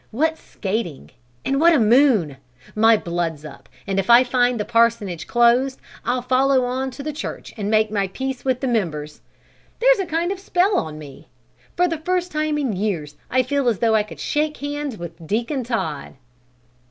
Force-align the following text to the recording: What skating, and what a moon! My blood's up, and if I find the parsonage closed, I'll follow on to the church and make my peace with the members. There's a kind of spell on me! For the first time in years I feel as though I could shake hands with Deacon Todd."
What 0.09 0.35
skating, 0.39 1.11
and 1.45 1.61
what 1.61 1.75
a 1.75 1.79
moon! 1.79 2.37
My 2.73 2.97
blood's 2.97 3.45
up, 3.45 3.69
and 3.85 3.99
if 3.99 4.09
I 4.09 4.23
find 4.23 4.59
the 4.59 4.65
parsonage 4.65 5.27
closed, 5.27 5.79
I'll 6.03 6.23
follow 6.23 6.65
on 6.65 6.89
to 6.97 7.03
the 7.03 7.13
church 7.13 7.53
and 7.55 7.69
make 7.69 7.91
my 7.91 8.07
peace 8.07 8.43
with 8.43 8.61
the 8.61 8.67
members. 8.67 9.21
There's 9.79 9.99
a 9.99 10.07
kind 10.07 10.31
of 10.31 10.39
spell 10.39 10.77
on 10.79 10.97
me! 10.97 11.27
For 11.77 11.87
the 11.87 11.99
first 11.99 12.31
time 12.31 12.57
in 12.57 12.75
years 12.75 13.15
I 13.29 13.43
feel 13.43 13.69
as 13.69 13.77
though 13.77 13.93
I 13.93 14.01
could 14.01 14.19
shake 14.19 14.57
hands 14.57 14.97
with 14.97 15.27
Deacon 15.27 15.63
Todd." 15.63 16.15